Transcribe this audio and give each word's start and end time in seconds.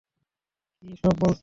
কী 0.83 0.89
সব 1.01 1.15
বলছো? 1.19 1.39